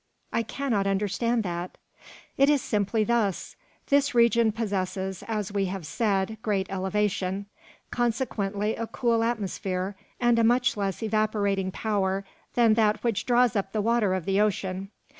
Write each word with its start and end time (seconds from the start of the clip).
"I 0.33 0.41
cannot 0.41 0.87
understand 0.87 1.43
that." 1.43 1.77
"It 2.35 2.49
is 2.49 2.63
simply 2.63 3.03
thus: 3.03 3.55
this 3.89 4.15
region 4.15 4.51
possesses, 4.51 5.23
as 5.27 5.51
we 5.53 5.65
have 5.65 5.85
said, 5.85 6.39
great 6.41 6.67
elevation; 6.71 7.45
consequently 7.91 8.75
a 8.75 8.87
cool 8.87 9.23
atmosphere, 9.23 9.95
and 10.19 10.39
a 10.39 10.43
much 10.43 10.75
less 10.75 11.03
evaporating 11.03 11.69
power 11.71 12.25
than 12.55 12.73
that 12.73 13.03
which 13.03 13.27
draws 13.27 13.55
up 13.55 13.73
the 13.73 13.79
water 13.81 14.15
of 14.15 14.25
the 14.25 14.41
ocean. 14.41 14.89